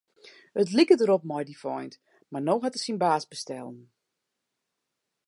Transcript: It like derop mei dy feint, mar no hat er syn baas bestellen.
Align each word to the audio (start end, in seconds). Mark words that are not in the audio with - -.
It 0.59 0.67
like 0.77 0.93
derop 0.99 1.23
mei 1.31 1.43
dy 1.47 1.55
feint, 1.63 1.95
mar 2.31 2.41
no 2.45 2.55
hat 2.61 2.77
er 2.77 2.81
syn 2.83 3.01
baas 3.03 3.25
bestellen. 3.31 3.79